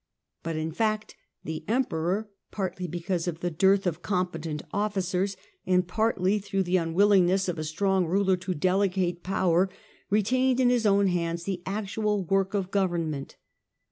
But 0.41 0.55
in 0.55 0.71
fact 0.71 1.15
the 1.43 1.63
Emperor, 1.67 2.27
partly 2.49 2.87
because 2.87 3.27
of 3.27 3.41
the 3.41 3.51
dearth 3.51 3.85
of 3.85 4.01
competent 4.01 4.63
officers, 4.73 5.37
and 5.63 5.87
partly 5.87 6.39
through 6.39 6.63
the 6.63 6.77
unwillingness 6.77 7.47
of 7.47 7.59
a 7.59 7.63
strong 7.63 8.07
ruler 8.07 8.35
to 8.35 8.55
delegate 8.55 9.21
power, 9.21 9.69
retained 10.09 10.59
in 10.59 10.71
his 10.71 10.87
own 10.87 11.05
hands 11.05 11.43
the 11.43 11.61
actual 11.67 12.23
work 12.23 12.55
of 12.55 12.71
government. 12.71 13.35